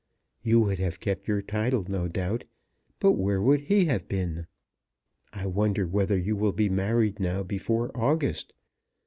[0.41, 2.45] You would have kept your title no doubt;
[2.99, 4.47] but where would he have been?
[5.31, 8.51] I wonder whether you will be married now before August.